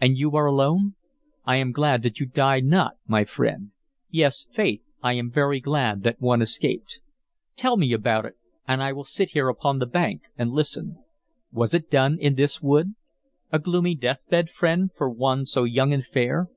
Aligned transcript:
And 0.00 0.16
you 0.16 0.36
are 0.36 0.46
alone? 0.46 0.94
I 1.44 1.56
am 1.56 1.70
glad 1.70 2.02
that 2.02 2.18
you 2.18 2.24
died 2.24 2.64
not, 2.64 2.94
my 3.06 3.24
friend; 3.26 3.72
yes, 4.08 4.46
faith, 4.50 4.80
I 5.02 5.12
am 5.12 5.30
very 5.30 5.60
glad 5.60 6.02
that 6.02 6.18
one 6.18 6.40
escaped. 6.40 7.00
Tell 7.56 7.76
me 7.76 7.92
about 7.92 8.24
it, 8.24 8.38
and 8.66 8.82
I 8.82 8.94
will 8.94 9.04
sit 9.04 9.32
here 9.32 9.50
upon 9.50 9.78
the 9.78 9.84
bank 9.84 10.22
and 10.38 10.50
listen. 10.50 11.04
Was 11.52 11.74
it 11.74 11.90
done 11.90 12.16
in 12.18 12.36
this 12.36 12.62
wood? 12.62 12.94
A 13.52 13.58
gloomy 13.58 13.94
deathbed, 13.94 14.48
friend, 14.48 14.88
for 14.96 15.10
one 15.10 15.44
so 15.44 15.64
young 15.64 15.92
and 15.92 16.06
fair. 16.06 16.48